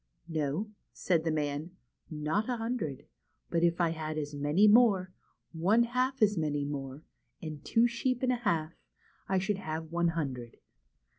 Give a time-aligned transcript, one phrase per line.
[0.27, 1.73] "No," said the man,"
[2.09, 3.05] not a hundred;
[3.51, 5.11] but if I had as many more,
[5.53, 7.03] one half as many more,
[7.39, 8.73] and two sheep and a half,
[9.29, 10.57] I should have one hundred.